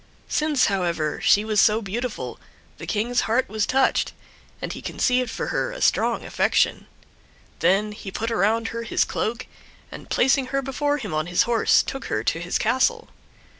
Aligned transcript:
Since, 0.27 0.65
however, 0.65 1.21
she 1.21 1.45
was 1.45 1.61
so 1.61 1.79
beautiful, 1.79 2.39
the 2.79 2.87
King's 2.87 3.21
heart 3.29 3.47
was 3.47 3.67
touched, 3.67 4.13
and 4.59 4.73
he 4.73 4.81
conceived 4.81 5.29
for 5.29 5.49
her 5.49 5.69
a 5.71 5.79
strong 5.79 6.25
affection. 6.25 6.87
Then 7.59 7.91
he 7.91 8.09
put 8.09 8.31
around 8.31 8.69
her 8.69 8.81
his 8.81 9.05
cloak, 9.05 9.45
and, 9.91 10.09
placing 10.09 10.47
her 10.47 10.63
before 10.63 10.97
him 10.97 11.13
on 11.13 11.27
his 11.27 11.43
horse, 11.43 11.83
took 11.83 12.05
her 12.05 12.23
to 12.23 12.39
his 12.41 12.57
castle. 12.57 13.09